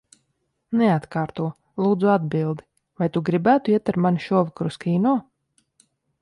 [0.79, 1.45] Neatkārto,
[1.85, 2.65] lūdzu, atbildi.
[3.03, 5.15] Vai tu gribētu iet ar mani šovakar uz kino?